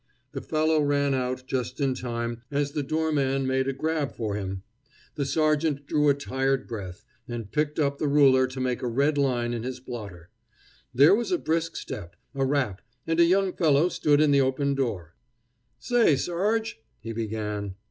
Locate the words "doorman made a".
2.81-3.71